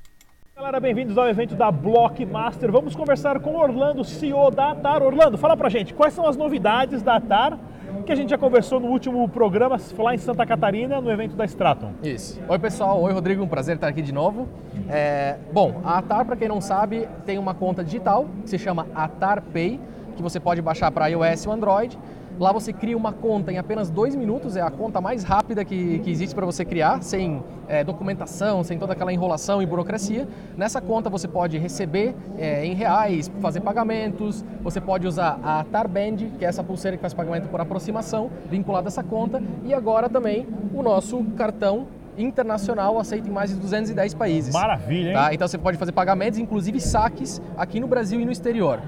Galera, 0.58 0.80
bem-vindos 0.80 1.16
ao 1.20 1.30
evento 1.30 1.54
da 1.54 1.70
Blockmaster. 1.70 2.72
Vamos 2.72 2.96
conversar 2.96 3.40
com 3.40 3.56
Orlando, 3.56 4.04
CEO 4.04 4.50
da 4.50 4.72
Atar. 4.72 5.04
Orlando, 5.04 5.38
fala 5.38 5.56
pra 5.56 5.70
gente, 5.70 5.94
quais 5.94 6.16
são 6.16 6.28
as 6.28 6.36
novidades 6.36 7.04
da 7.04 7.18
Atar 7.18 7.60
que 8.04 8.12
a 8.12 8.16
gente 8.16 8.32
já 8.32 8.40
conversou 8.40 8.80
no 8.80 8.88
último 8.88 9.30
programa 9.30 9.78
lá 10.00 10.16
em 10.16 10.18
Santa 10.18 10.48
Catarina, 10.48 11.00
no 11.00 11.12
evento 11.12 11.36
da 11.36 11.46
Straton. 11.46 11.92
Isso. 12.02 12.42
Oi, 12.50 12.58
pessoal. 12.58 13.00
Oi, 13.04 13.14
Rodrigo. 13.14 13.44
Um 13.44 13.48
prazer 13.48 13.76
estar 13.76 13.88
aqui 13.88 14.02
de 14.02 14.12
novo. 14.12 14.50
É... 14.90 15.38
Bom, 15.54 15.80
a 15.86 16.00
Atar, 16.00 16.26
para 16.26 16.36
quem 16.36 16.48
não 16.48 16.60
sabe, 16.60 17.08
tem 17.24 17.38
uma 17.38 17.54
conta 17.54 17.84
digital 17.84 18.26
que 18.42 18.50
se 18.50 18.58
chama 18.58 18.88
Atar 18.96 19.44
Pay 19.54 19.80
que 20.18 20.24
você 20.24 20.40
pode 20.40 20.62
baixar 20.62 20.92
para 20.92 21.08
iOS 21.08 21.46
ou 21.46 21.54
Android. 21.54 21.98
Lá 22.40 22.52
você 22.52 22.72
cria 22.72 22.96
uma 22.96 23.12
conta 23.12 23.52
em 23.52 23.58
apenas 23.58 23.90
dois 23.90 24.16
minutos, 24.16 24.56
é 24.56 24.62
a 24.62 24.70
conta 24.70 25.02
mais 25.02 25.24
rápida 25.24 25.66
que, 25.66 26.00
que 26.00 26.12
existe 26.12 26.36
para 26.36 26.46
você 26.46 26.64
criar, 26.64 27.02
sem 27.02 27.42
é, 27.68 27.84
documentação, 27.84 28.64
sem 28.64 28.78
toda 28.78 28.94
aquela 28.94 29.12
enrolação 29.12 29.60
e 29.62 29.66
burocracia. 29.66 30.28
Nessa 30.56 30.80
conta 30.80 31.10
você 31.10 31.28
pode 31.28 31.58
receber 31.58 32.16
é, 32.38 32.64
em 32.64 32.76
reais, 32.76 33.32
fazer 33.42 33.62
pagamentos, 33.62 34.46
você 34.62 34.80
pode 34.80 35.08
usar 35.08 35.40
a 35.44 35.64
Tarband, 35.64 36.18
que 36.38 36.46
é 36.46 36.48
essa 36.48 36.64
pulseira 36.64 36.96
que 36.96 37.02
faz 37.02 37.14
pagamento 37.14 37.50
por 37.50 37.60
aproximação, 37.60 38.30
vinculada 38.50 38.88
a 38.88 38.90
essa 38.90 39.04
conta, 39.04 39.42
e 39.66 39.74
agora 39.74 40.08
também 40.08 40.48
o 40.76 40.84
nosso 40.84 41.24
cartão 41.36 41.88
internacional 42.18 43.00
aceito 43.00 43.28
em 43.28 43.32
mais 43.32 43.50
de 43.52 43.58
210 43.58 44.14
países. 44.14 44.54
Maravilha, 44.54 45.10
hein? 45.10 45.16
Tá? 45.16 45.34
Então 45.34 45.48
você 45.48 45.58
pode 45.58 45.78
fazer 45.78 45.92
pagamentos, 45.92 46.40
inclusive 46.40 46.80
saques, 46.80 47.42
aqui 47.58 47.80
no 47.80 47.88
Brasil 47.88 48.20
e 48.20 48.26
no 48.26 48.32
exterior. 48.32 48.82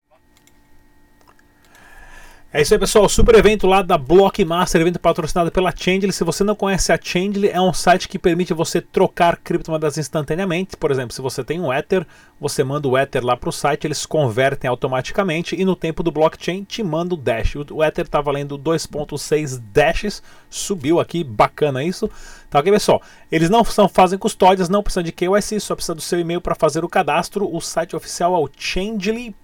É 2.52 2.64
isso 2.64 2.74
aí, 2.74 2.80
pessoal. 2.80 3.08
Super 3.08 3.36
evento 3.36 3.68
lá 3.68 3.84
da 3.84 3.96
Blockmaster, 3.96 4.82
evento 4.82 5.00
patrocinado 5.00 5.52
pela 5.52 5.72
Changely. 5.72 6.12
Se 6.12 6.24
você 6.24 6.44
não 6.44 6.56
conhece 6.56 6.92
a 6.92 6.98
Changely, 7.00 7.48
é 7.50 7.62
um 7.62 7.72
site 7.72 8.08
que 8.08 8.18
permite 8.18 8.56
você 8.56 8.82
trocar 8.82 9.38
criptomoedas 9.38 10.00
instantaneamente. 10.00 10.76
Por 10.76 10.90
exemplo, 10.90 11.14
se 11.14 11.22
você 11.22 11.44
tem 11.44 11.62
um 11.62 11.72
Ether, 11.72 12.08
você 12.42 12.64
manda 12.64 12.88
o 12.88 12.98
Ether 12.98 13.24
lá 13.24 13.38
para 13.38 13.50
o 13.50 13.54
site, 13.54 13.86
eles 13.86 14.04
convertem 14.04 14.68
automaticamente 14.68 15.56
e 15.56 15.64
no 15.64 15.76
tempo 15.76 16.02
do 16.02 16.12
blockchain 16.12 16.64
te 16.64 16.82
manda 16.82 17.14
o 17.14 17.18
Dash. 17.18 17.54
O 17.70 17.84
Ether 17.84 18.06
está 18.06 18.20
valendo 18.20 18.58
2.6 18.58 19.62
Dashes, 19.72 20.24
subiu 20.50 21.00
aqui, 21.00 21.24
bacana 21.24 21.84
isso. 21.84 22.10
Tá 22.50 22.58
ok, 22.58 22.72
pessoal? 22.72 23.00
Eles 23.32 23.52
não 23.52 23.64
são, 23.64 23.88
fazem 23.88 24.18
custódias, 24.18 24.70
não 24.70 24.82
precisa 24.82 25.04
de 25.04 25.12
KYC, 25.12 25.60
só 25.60 25.76
precisa 25.76 25.94
do 25.94 26.02
seu 26.02 26.20
e-mail 26.20 26.42
para 26.42 26.56
fazer 26.56 26.84
o 26.84 26.90
cadastro. 26.90 27.48
O 27.48 27.62
site 27.62 27.96
oficial 27.96 28.34
é 28.34 28.40
o 28.40 28.50
Changely 28.58 29.36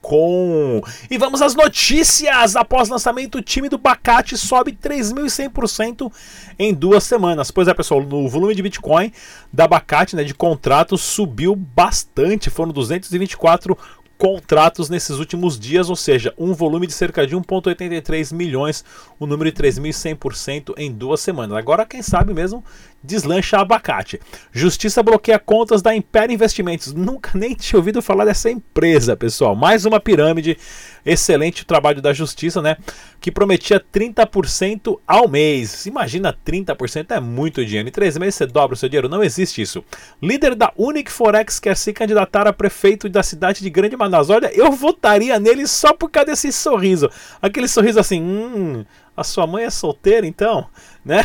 com. 0.00 0.82
E 1.10 1.16
vamos 1.16 1.40
às 1.40 1.54
notícias! 1.54 2.56
Após 2.56 2.88
lançamento, 2.88 3.38
o 3.38 3.42
time 3.42 3.68
do 3.68 3.78
Bacate 3.78 4.36
sobe 4.36 4.72
3.100% 4.72 6.12
em 6.58 6.74
duas 6.74 7.04
semanas. 7.04 7.50
Pois 7.50 7.68
é, 7.68 7.74
pessoal, 7.74 8.00
o 8.00 8.28
volume 8.28 8.54
de 8.54 8.62
Bitcoin 8.62 9.12
da 9.52 9.66
Bacate, 9.66 10.16
né, 10.16 10.24
de 10.24 10.34
contratos, 10.34 11.00
subiu 11.00 11.56
bastante. 11.56 12.50
Foram 12.50 12.72
224 12.72 13.76
contratos 14.22 14.88
nesses 14.88 15.18
últimos 15.18 15.58
dias, 15.58 15.90
ou 15.90 15.96
seja, 15.96 16.32
um 16.38 16.54
volume 16.54 16.86
de 16.86 16.92
cerca 16.92 17.26
de 17.26 17.34
1,83 17.36 18.32
milhões, 18.32 18.84
o 19.18 19.26
número 19.26 19.50
de 19.50 19.60
3.100% 19.60 20.74
em 20.76 20.92
duas 20.92 21.20
semanas. 21.20 21.56
Agora, 21.56 21.84
quem 21.84 22.02
sabe 22.02 22.32
mesmo, 22.32 22.64
deslancha 23.02 23.58
abacate. 23.58 24.20
Justiça 24.52 25.02
bloqueia 25.02 25.38
contas 25.38 25.82
da 25.82 25.94
Império 25.94 26.32
Investimentos. 26.32 26.92
Nunca 26.92 27.32
nem 27.34 27.54
tinha 27.54 27.78
ouvido 27.78 28.00
falar 28.00 28.24
dessa 28.24 28.50
empresa, 28.50 29.16
pessoal. 29.16 29.56
Mais 29.56 29.84
uma 29.84 29.98
pirâmide. 29.98 30.56
Excelente 31.04 31.64
trabalho 31.64 32.00
da 32.00 32.12
Justiça, 32.12 32.62
né? 32.62 32.76
Que 33.20 33.32
prometia 33.32 33.80
30% 33.80 35.00
ao 35.06 35.28
mês. 35.28 35.84
Imagina 35.86 36.32
30%, 36.32 37.10
é 37.10 37.20
muito 37.20 37.64
dinheiro. 37.64 37.88
Em 37.88 37.92
três 37.92 38.16
meses 38.16 38.36
você 38.36 38.46
dobra 38.46 38.74
o 38.74 38.76
seu 38.76 38.88
dinheiro. 38.88 39.08
Não 39.08 39.22
existe 39.22 39.60
isso. 39.60 39.84
Líder 40.22 40.54
da 40.54 40.72
Unic 40.76 41.10
Forex 41.10 41.58
quer 41.58 41.76
se 41.76 41.92
candidatar 41.92 42.46
a 42.46 42.52
prefeito 42.52 43.08
da 43.08 43.22
cidade 43.22 43.62
de 43.62 43.70
Grande 43.70 43.96
Manaus. 43.96 44.30
Olha, 44.30 44.50
eu 44.54 44.70
votaria 44.70 45.40
nele 45.40 45.66
só 45.66 45.92
por 45.92 46.08
causa 46.08 46.26
desse 46.26 46.52
sorriso. 46.52 47.10
Aquele 47.40 47.66
sorriso 47.66 47.98
assim, 47.98 48.22
hum, 48.22 48.84
a 49.16 49.24
sua 49.24 49.46
mãe 49.46 49.64
é 49.64 49.70
solteira 49.70 50.26
então, 50.26 50.68
né? 51.04 51.24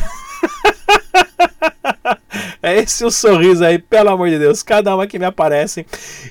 É 2.67 2.79
esse 2.79 3.05
o 3.05 3.09
sorriso 3.09 3.63
aí, 3.63 3.79
pelo 3.79 4.09
amor 4.09 4.29
de 4.29 4.37
Deus, 4.37 4.61
cada 4.61 4.93
uma 4.93 5.07
que 5.07 5.17
me 5.17 5.23
aparece. 5.23 5.85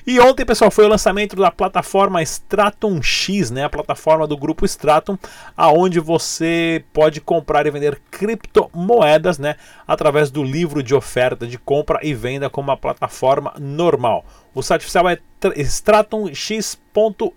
E 0.05 0.19
ontem, 0.19 0.45
pessoal, 0.45 0.69
foi 0.69 0.85
o 0.85 0.87
lançamento 0.87 1.35
da 1.35 1.49
plataforma 1.49 2.21
Stratum 2.21 3.01
X, 3.01 3.49
né? 3.49 3.63
A 3.63 3.69
plataforma 3.69 4.27
do 4.27 4.37
grupo 4.37 4.63
Stratum, 4.63 5.17
aonde 5.55 5.99
você 5.99 6.83
pode 6.93 7.19
comprar 7.21 7.65
e 7.65 7.71
vender 7.71 7.99
criptomoedas, 8.11 9.39
né? 9.39 9.55
Através 9.87 10.29
do 10.29 10.43
livro 10.43 10.83
de 10.83 10.93
oferta 10.93 11.47
de 11.47 11.57
compra 11.57 11.99
e 12.03 12.13
venda 12.13 12.51
como 12.51 12.69
uma 12.69 12.77
plataforma 12.77 13.53
normal. 13.59 14.23
O 14.53 14.61
site 14.61 14.81
oficial 14.81 15.09
é 15.09 15.17
stratumx.io. 15.55 17.31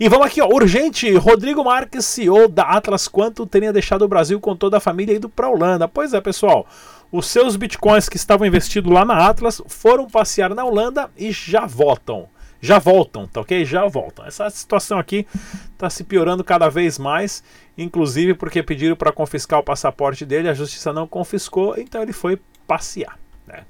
E 0.00 0.08
vamos 0.08 0.26
aqui, 0.26 0.42
ó, 0.42 0.48
urgente, 0.48 1.14
Rodrigo 1.14 1.64
Marques, 1.64 2.04
CEO 2.04 2.48
da 2.48 2.64
Atlas 2.64 3.06
Quanto, 3.06 3.46
teria 3.46 3.72
deixado 3.72 4.02
o 4.02 4.08
Brasil 4.08 4.40
com 4.40 4.56
toda 4.56 4.78
a 4.78 4.80
família 4.80 5.12
e 5.12 5.16
ido 5.16 5.28
para 5.28 5.46
a 5.46 5.50
Holanda. 5.50 5.86
Pois 5.86 6.12
é, 6.12 6.20
pessoal, 6.20 6.66
os 7.12 7.26
seus 7.26 7.56
bitcoins 7.56 8.08
que 8.08 8.16
estavam 8.16 8.46
investidos 8.46 8.90
lá 8.90 9.04
na 9.04 9.28
Atlas 9.28 9.60
foram 9.68 10.08
passear 10.08 10.54
na 10.54 10.64
Holanda 10.64 11.10
e 11.16 11.30
já 11.30 11.66
voltam. 11.66 12.26
Já 12.58 12.78
voltam, 12.78 13.26
tá 13.26 13.40
ok? 13.40 13.64
Já 13.64 13.86
voltam. 13.86 14.24
Essa 14.24 14.48
situação 14.48 14.98
aqui 14.98 15.26
está 15.72 15.90
se 15.90 16.04
piorando 16.04 16.42
cada 16.42 16.70
vez 16.70 16.98
mais, 16.98 17.42
inclusive 17.76 18.34
porque 18.34 18.62
pediram 18.62 18.96
para 18.96 19.12
confiscar 19.12 19.58
o 19.58 19.64
passaporte 19.64 20.24
dele, 20.24 20.48
a 20.48 20.54
justiça 20.54 20.92
não 20.92 21.06
confiscou, 21.06 21.74
então 21.76 22.00
ele 22.00 22.12
foi 22.12 22.40
passear. 22.66 23.18
Né? 23.46 23.64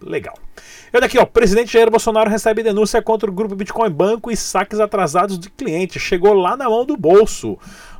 Legal. 0.00 0.38
E 0.92 0.96
olha 0.96 1.06
aqui, 1.06 1.18
ó, 1.18 1.24
o 1.24 1.26
presidente 1.26 1.72
Jair 1.72 1.90
Bolsonaro 1.90 2.30
recebe 2.30 2.62
denúncia 2.62 3.02
contra 3.02 3.28
o 3.28 3.34
grupo 3.34 3.56
Bitcoin 3.56 3.90
Banco 3.90 4.30
e 4.30 4.36
saques 4.36 4.78
atrasados 4.78 5.38
de 5.38 5.50
cliente. 5.50 5.98
Chegou 5.98 6.32
lá 6.32 6.56
na 6.56 6.70
mão 6.70 6.86
do 6.86 6.96
bolso, 6.96 7.58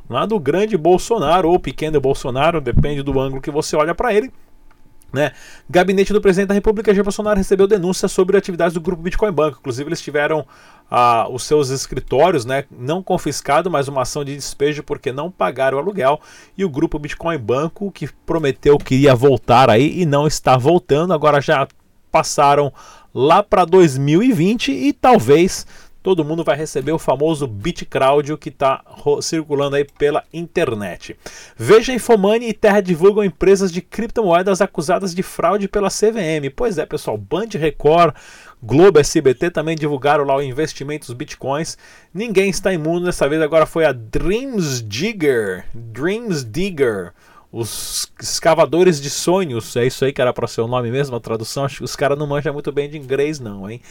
lá 0.09 0.25
do 0.25 0.39
grande 0.39 0.77
Bolsonaro 0.77 1.49
ou 1.49 1.59
pequeno 1.59 1.99
Bolsonaro, 1.99 2.61
depende 2.61 3.03
do 3.03 3.19
ângulo 3.19 3.41
que 3.41 3.51
você 3.51 3.75
olha 3.75 3.93
para 3.93 4.13
ele. 4.13 4.31
Né? 5.11 5.31
Gabinete 5.69 6.11
do 6.11 6.19
presidente 6.19 6.49
da 6.49 6.53
República, 6.53 6.93
Jair 6.93 7.03
Bolsonaro, 7.03 7.37
recebeu 7.37 7.65
denúncias 7.65 8.11
sobre 8.11 8.37
atividades 8.37 8.73
do 8.73 8.81
grupo 8.81 9.01
Bitcoin 9.01 9.31
Banco. 9.31 9.57
Inclusive, 9.59 9.87
eles 9.87 10.01
tiveram 10.01 10.45
ah, 10.91 11.27
os 11.29 11.43
seus 11.43 11.69
escritórios 11.69 12.43
né, 12.43 12.65
não 12.69 13.01
confiscados, 13.01 13.71
mas 13.71 13.87
uma 13.87 14.01
ação 14.01 14.25
de 14.25 14.35
despejo 14.35 14.83
porque 14.83 15.11
não 15.11 15.31
pagaram 15.31 15.77
o 15.77 15.81
aluguel. 15.81 16.19
E 16.57 16.65
o 16.65 16.69
grupo 16.69 16.99
Bitcoin 16.99 17.37
Banco, 17.37 17.91
que 17.91 18.09
prometeu 18.25 18.77
que 18.77 18.95
ia 18.95 19.15
voltar 19.15 19.69
aí 19.69 20.01
e 20.01 20.05
não 20.05 20.27
está 20.27 20.57
voltando, 20.57 21.13
agora 21.13 21.39
já 21.39 21.67
passaram 22.11 22.71
lá 23.13 23.41
para 23.41 23.65
2020 23.65 24.71
e 24.71 24.93
talvez 24.93 25.65
todo 26.07 26.23
mundo 26.23 26.41
vai 26.41 26.55
receber 26.55 26.93
o 26.93 26.97
famoso 26.97 27.45
BitCrowd 27.45 28.37
que 28.37 28.47
está 28.47 28.81
circulando 29.21 29.75
aí 29.75 29.83
pela 29.83 30.23
internet. 30.31 31.17
Veja 31.57 31.91
Infomani 31.91 32.47
e 32.47 32.53
Terra 32.53 32.79
divulgam 32.79 33.25
empresas 33.25 33.69
de 33.73 33.81
criptomoedas 33.81 34.61
acusadas 34.61 35.13
de 35.13 35.21
fraude 35.21 35.67
pela 35.67 35.89
CVM. 35.89 36.49
Pois 36.55 36.77
é, 36.77 36.85
pessoal, 36.85 37.17
Band 37.17 37.49
Record, 37.55 38.15
Globo 38.63 38.99
SBT 38.99 39.51
também 39.51 39.75
divulgaram 39.75 40.23
lá 40.23 40.37
o 40.37 40.41
investimentos 40.41 41.11
bitcoins. 41.11 41.77
Ninguém 42.13 42.51
está 42.51 42.71
imune 42.71 43.03
dessa 43.03 43.27
vez, 43.27 43.41
agora 43.41 43.65
foi 43.65 43.83
a 43.83 43.91
Dreams 43.91 44.81
Digger. 44.87 45.65
Dreams 45.73 46.49
Digger 46.49 47.11
os 47.51 48.11
escavadores 48.19 48.99
de 48.99 49.09
sonhos, 49.09 49.75
é 49.75 49.85
isso 49.85 50.03
aí 50.03 50.11
que 50.11 50.21
era 50.21 50.33
para 50.33 50.47
ser 50.47 50.61
o 50.61 50.67
nome 50.67 50.91
mesmo, 50.91 51.15
a 51.15 51.19
tradução, 51.19 51.63
acho 51.63 51.77
que 51.77 51.83
os 51.83 51.95
caras 51.95 52.17
não 52.17 52.27
manjam 52.27 52.53
muito 52.53 52.71
bem 52.71 52.89
de 52.89 52.97
inglês 52.97 53.39
não, 53.39 53.69
hein? 53.69 53.81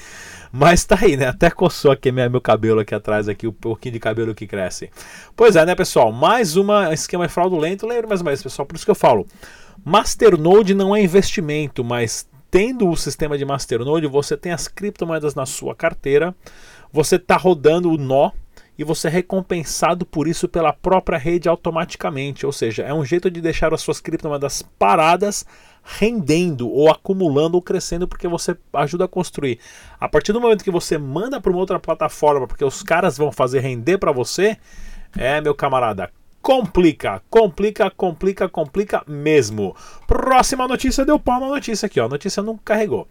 Mas 0.53 0.85
tá 0.85 0.99
aí, 1.01 1.17
né? 1.17 1.27
Até 1.27 1.51
coçou 1.51 1.91
aqui 1.91 2.13
meu, 2.13 2.31
meu 2.31 2.41
cabelo 2.41 2.81
aqui 2.81 2.95
atrás, 2.95 3.29
aqui 3.29 3.47
o 3.47 3.53
pouquinho 3.53 3.95
de 3.95 4.01
cabelo 4.01 4.35
que 4.35 4.47
cresce. 4.47 4.91
Pois 5.35 5.57
é, 5.57 5.65
né, 5.65 5.75
pessoal? 5.75 6.13
Mais 6.13 6.57
uma 6.57 6.93
esquema 6.93 7.29
fraudulento, 7.29 7.87
lembre 7.87 8.07
mais 8.07 8.21
uma 8.21 8.31
vez, 8.31 8.43
pessoal, 8.43 8.67
por 8.67 8.77
isso 8.77 8.85
que 8.85 8.91
eu 8.91 8.95
falo, 8.95 9.27
Masternode 9.85 10.75
não 10.75 10.95
é 10.95 11.03
investimento, 11.03 11.83
mas 11.83 12.29
tendo 12.51 12.89
o 12.89 12.97
sistema 12.97 13.37
de 13.37 13.45
Masternode, 13.45 14.07
você 14.07 14.37
tem 14.37 14.53
as 14.53 14.69
criptomoedas 14.69 15.35
na 15.35 15.47
sua 15.47 15.75
carteira, 15.75 16.35
você 16.93 17.17
está 17.17 17.37
rodando 17.37 17.91
o 17.91 17.97
nó 17.97 18.31
e 18.78 18.85
você 18.85 19.09
é 19.09 19.11
recompensado 19.11 20.04
por 20.04 20.28
isso 20.28 20.49
pela 20.49 20.73
própria 20.73 21.18
rede 21.18 21.49
automaticamente. 21.49 22.45
Ou 22.45 22.52
seja, 22.52 22.83
é 22.83 22.92
um 22.92 23.04
jeito 23.04 23.30
de 23.30 23.40
deixar 23.40 23.73
as 23.73 23.80
suas 23.80 24.00
criptomoedas 24.00 24.62
paradas, 24.78 25.47
rendendo 25.83 26.68
ou 26.68 26.90
acumulando 26.90 27.56
ou 27.56 27.62
crescendo 27.62 28.09
porque 28.09 28.28
você 28.28 28.56
ajuda 28.73 29.04
a 29.04 29.09
construir. 29.09 29.59
A 29.99 30.09
partir 30.09 30.33
do 30.33 30.40
momento 30.40 30.64
que 30.64 30.71
você 30.71 30.99
manda 30.99 31.40
para 31.40 31.50
uma 31.50 31.61
outra 31.61 31.78
plataforma 31.78 32.47
porque 32.47 32.64
os 32.64 32.83
caras 32.83 33.16
vão 33.16 33.33
fazer 33.33 33.61
render 33.61 33.99
para 33.99 34.12
você, 34.12 34.56
é 35.16 35.40
meu 35.40 35.54
camarada, 35.54 36.11
complica, 36.42 37.21
complica, 37.28 37.90
complica, 37.90 38.49
complica 38.49 39.02
mesmo. 39.06 39.75
Próxima 40.06 40.68
notícia 40.68 41.04
deu 41.04 41.18
pau 41.18 41.40
na 41.40 41.49
notícia 41.49 41.87
aqui, 41.87 41.99
ó. 41.99 42.06
A 42.06 42.09
notícia 42.09 42.42
não 42.42 42.56
carregou. 42.56 43.09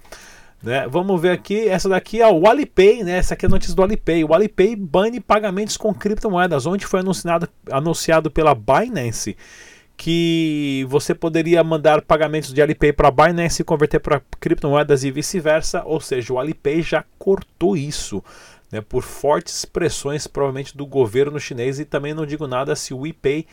Né? 0.65 0.87
Vamos 0.87 1.21
ver 1.21 1.29
aqui, 1.29 1.67
essa 1.67 1.87
daqui 1.87 2.23
é 2.23 2.27
o 2.27 2.47
Alipay, 2.49 3.03
né? 3.03 3.19
Essa 3.19 3.35
aqui 3.35 3.45
é 3.45 3.47
a 3.47 3.51
notícia 3.51 3.75
do 3.75 3.83
Alipay. 3.83 4.23
O 4.23 4.33
Alipay 4.33 4.75
bane 4.75 5.19
pagamentos 5.19 5.77
com 5.77 5.93
criptomoedas, 5.93 6.65
onde 6.65 6.87
foi 6.87 7.01
anunciado, 7.01 7.47
anunciado 7.69 8.31
pela 8.31 8.55
Binance 8.55 9.37
que 9.95 10.85
você 10.89 11.13
poderia 11.13 11.63
mandar 11.63 12.01
pagamentos 12.01 12.51
de 12.51 12.61
Alipay 12.61 12.91
para 12.91 13.11
Binance 13.11 13.61
e 13.61 13.65
converter 13.65 13.99
para 13.99 14.21
criptomoedas 14.39 15.03
e 15.03 15.11
vice-versa, 15.11 15.83
ou 15.85 16.01
seja, 16.01 16.33
o 16.33 16.39
Alipay 16.39 16.81
já 16.81 17.05
cortou 17.19 17.77
isso. 17.77 18.23
Né, 18.71 18.81
por 18.81 19.03
fortes 19.03 19.63
pressões, 19.63 20.25
provavelmente 20.25 20.75
do 20.75 20.87
governo 20.87 21.39
chinês, 21.39 21.79
e 21.79 21.85
também 21.85 22.15
não 22.15 22.25
digo 22.25 22.47
nada 22.47 22.75
se 22.75 22.95
o 22.95 23.01
WePay 23.01 23.45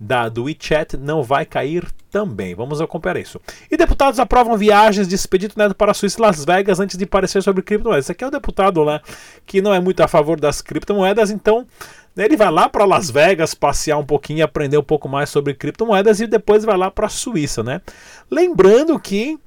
da, 0.00 0.30
do 0.30 0.44
WeChat 0.44 0.96
não 0.96 1.22
vai 1.22 1.44
cair 1.44 1.86
também. 2.10 2.54
Vamos 2.54 2.80
acompanhar 2.80 3.18
isso. 3.18 3.38
E 3.70 3.76
deputados 3.76 4.18
aprovam 4.18 4.56
viagens 4.56 5.06
de 5.06 5.14
Expedito 5.14 5.58
Neto 5.58 5.74
para 5.74 5.90
a 5.90 5.94
Suíça 5.94 6.18
e 6.18 6.22
Las 6.22 6.42
Vegas 6.42 6.80
antes 6.80 6.96
de 6.96 7.04
parecer 7.04 7.42
sobre 7.42 7.62
criptomoedas. 7.62 8.06
Esse 8.06 8.12
aqui 8.12 8.24
é 8.24 8.26
o 8.26 8.30
deputado 8.30 8.82
né, 8.86 9.00
que 9.44 9.60
não 9.60 9.74
é 9.74 9.78
muito 9.78 10.00
a 10.00 10.08
favor 10.08 10.40
das 10.40 10.62
criptomoedas, 10.62 11.30
então 11.30 11.66
né, 12.16 12.24
ele 12.24 12.36
vai 12.36 12.50
lá 12.50 12.66
para 12.66 12.86
Las 12.86 13.10
Vegas 13.10 13.54
passear 13.54 13.98
um 13.98 14.04
pouquinho, 14.04 14.42
aprender 14.42 14.78
um 14.78 14.82
pouco 14.82 15.06
mais 15.06 15.28
sobre 15.28 15.52
criptomoedas 15.52 16.18
e 16.18 16.26
depois 16.26 16.64
vai 16.64 16.78
lá 16.78 16.90
para 16.90 17.06
a 17.06 17.10
Suíça. 17.10 17.62
Né? 17.62 17.82
Lembrando 18.30 18.98
que 18.98 19.38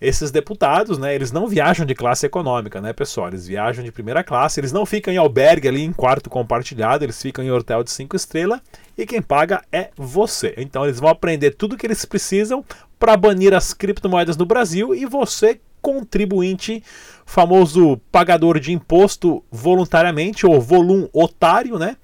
esses 0.00 0.30
deputados, 0.30 0.98
né, 0.98 1.12
eles 1.14 1.32
não 1.32 1.48
viajam 1.48 1.84
de 1.84 1.94
classe 1.94 2.24
econômica, 2.24 2.80
né, 2.80 2.92
pessoal? 2.92 3.28
Eles 3.28 3.48
viajam 3.48 3.82
de 3.82 3.90
primeira 3.90 4.22
classe, 4.22 4.60
eles 4.60 4.70
não 4.70 4.86
ficam 4.86 5.12
em 5.12 5.16
albergue 5.16 5.66
ali 5.66 5.82
em 5.82 5.92
quarto 5.92 6.30
compartilhado, 6.30 7.04
eles 7.04 7.20
ficam 7.20 7.42
em 7.42 7.50
hotel 7.50 7.82
de 7.82 7.90
cinco 7.90 8.14
estrelas 8.14 8.60
e 8.98 9.06
quem 9.06 9.22
paga 9.22 9.62
é 9.72 9.90
você. 9.96 10.52
Então 10.58 10.84
eles 10.84 10.98
vão 10.98 11.08
aprender 11.08 11.52
tudo 11.52 11.76
que 11.76 11.86
eles 11.86 12.04
precisam 12.04 12.64
para 12.98 13.16
banir 13.16 13.54
as 13.54 13.72
criptomoedas 13.72 14.36
no 14.36 14.44
Brasil 14.44 14.92
e 14.92 15.06
você 15.06 15.60
contribuinte, 15.80 16.82
famoso 17.24 17.98
pagador 18.10 18.58
de 18.58 18.72
imposto 18.72 19.44
voluntariamente 19.50 20.44
ou 20.44 20.60
volum 20.60 21.08
otário, 21.12 21.78
né? 21.78 21.96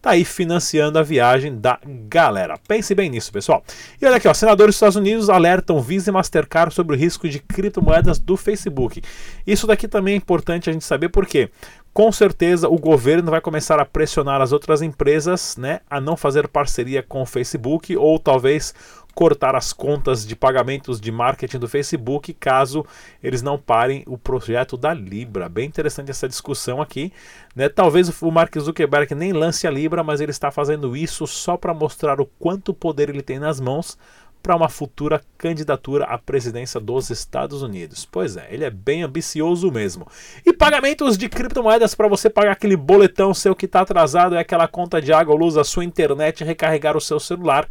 tá 0.00 0.10
aí 0.10 0.24
financiando 0.24 0.98
a 0.98 1.02
viagem 1.02 1.58
da 1.58 1.78
galera. 2.08 2.58
Pense 2.68 2.94
bem 2.94 3.10
nisso, 3.10 3.32
pessoal. 3.32 3.62
E 4.00 4.06
olha 4.06 4.16
aqui, 4.16 4.28
ó, 4.28 4.34
senadores 4.34 4.70
dos 4.70 4.76
Estados 4.76 4.96
Unidos 4.96 5.28
alertam 5.28 5.80
Visa 5.80 6.10
e 6.10 6.12
Mastercard 6.12 6.72
sobre 6.72 6.94
o 6.94 6.98
risco 6.98 7.28
de 7.28 7.40
criptomoedas 7.40 8.18
do 8.18 8.36
Facebook. 8.36 9.02
Isso 9.46 9.66
daqui 9.66 9.88
também 9.88 10.14
é 10.14 10.16
importante 10.16 10.70
a 10.70 10.72
gente 10.72 10.84
saber 10.84 11.08
porque 11.08 11.50
com 11.98 12.12
certeza 12.12 12.68
o 12.68 12.78
governo 12.78 13.28
vai 13.28 13.40
começar 13.40 13.80
a 13.80 13.84
pressionar 13.84 14.40
as 14.40 14.52
outras 14.52 14.82
empresas, 14.82 15.56
né, 15.56 15.80
a 15.90 16.00
não 16.00 16.16
fazer 16.16 16.46
parceria 16.46 17.02
com 17.02 17.22
o 17.22 17.26
Facebook 17.26 17.96
ou 17.96 18.20
talvez 18.20 18.72
cortar 19.16 19.56
as 19.56 19.72
contas 19.72 20.24
de 20.24 20.36
pagamentos 20.36 21.00
de 21.00 21.10
marketing 21.10 21.58
do 21.58 21.66
Facebook 21.66 22.32
caso 22.34 22.86
eles 23.20 23.42
não 23.42 23.58
parem 23.58 24.04
o 24.06 24.16
projeto 24.16 24.76
da 24.76 24.94
Libra. 24.94 25.48
Bem 25.48 25.66
interessante 25.66 26.12
essa 26.12 26.28
discussão 26.28 26.80
aqui. 26.80 27.12
Né? 27.52 27.68
Talvez 27.68 28.08
o 28.22 28.30
Mark 28.30 28.56
Zuckerberg 28.56 29.12
nem 29.16 29.32
lance 29.32 29.66
a 29.66 29.70
Libra, 29.72 30.04
mas 30.04 30.20
ele 30.20 30.30
está 30.30 30.52
fazendo 30.52 30.96
isso 30.96 31.26
só 31.26 31.56
para 31.56 31.74
mostrar 31.74 32.20
o 32.20 32.26
quanto 32.38 32.72
poder 32.72 33.08
ele 33.08 33.22
tem 33.22 33.40
nas 33.40 33.58
mãos 33.58 33.98
para 34.42 34.56
uma 34.56 34.68
futura 34.68 35.20
candidatura 35.36 36.04
à 36.04 36.16
presidência 36.16 36.80
dos 36.80 37.10
Estados 37.10 37.62
Unidos. 37.62 38.06
Pois 38.10 38.36
é, 38.36 38.48
ele 38.50 38.64
é 38.64 38.70
bem 38.70 39.02
ambicioso 39.02 39.70
mesmo. 39.70 40.06
E 40.44 40.52
pagamentos 40.52 41.18
de 41.18 41.28
criptomoedas 41.28 41.94
para 41.94 42.08
você 42.08 42.30
pagar 42.30 42.52
aquele 42.52 42.76
boletão 42.76 43.34
seu 43.34 43.54
que 43.54 43.66
está 43.66 43.80
atrasado, 43.80 44.34
é 44.34 44.40
aquela 44.40 44.66
conta 44.66 45.00
de 45.00 45.12
água, 45.12 45.34
luz, 45.34 45.56
a 45.56 45.64
sua 45.64 45.84
internet, 45.84 46.44
recarregar 46.44 46.96
o 46.96 47.00
seu 47.00 47.20
celular. 47.20 47.68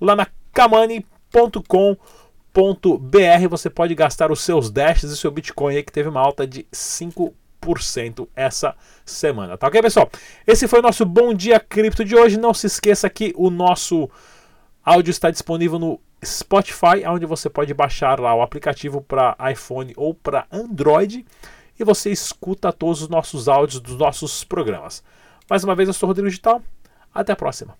Lá 0.00 0.14
na 0.14 0.26
kamani.com.br 0.52 1.04
você 3.48 3.70
pode 3.70 3.94
gastar 3.94 4.30
os 4.30 4.40
seus 4.40 4.70
dashes 4.70 5.10
e 5.10 5.16
seu 5.16 5.30
Bitcoin 5.30 5.76
aí 5.76 5.82
que 5.82 5.92
teve 5.92 6.08
uma 6.08 6.20
alta 6.20 6.46
de 6.46 6.66
5% 6.72 7.32
essa 8.34 8.74
semana. 9.04 9.56
Tá 9.56 9.68
ok, 9.68 9.80
pessoal? 9.80 10.10
Esse 10.46 10.68
foi 10.68 10.80
o 10.80 10.82
nosso 10.82 11.04
Bom 11.04 11.32
Dia 11.32 11.60
Cripto 11.60 12.04
de 12.04 12.16
hoje. 12.16 12.38
Não 12.38 12.52
se 12.52 12.66
esqueça 12.66 13.08
que 13.08 13.32
o 13.36 13.50
nosso 13.50 14.10
áudio 14.84 15.10
está 15.10 15.30
disponível 15.30 15.78
no 15.78 16.00
Spotify, 16.24 17.06
onde 17.06 17.26
você 17.26 17.48
pode 17.48 17.72
baixar 17.72 18.18
lá 18.18 18.34
o 18.34 18.42
aplicativo 18.42 19.00
para 19.00 19.36
iPhone 19.52 19.92
ou 19.96 20.12
para 20.12 20.46
Android 20.50 21.24
e 21.78 21.84
você 21.84 22.10
escuta 22.10 22.72
todos 22.72 23.02
os 23.02 23.08
nossos 23.08 23.48
áudios 23.48 23.80
dos 23.80 23.96
nossos 23.96 24.42
programas. 24.42 25.02
Mais 25.48 25.62
uma 25.62 25.76
vez, 25.76 25.88
eu 25.88 25.92
sou 25.92 26.08
Rodrigo 26.08 26.28
Digital. 26.28 26.60
Até 27.14 27.32
a 27.32 27.36
próxima. 27.36 27.78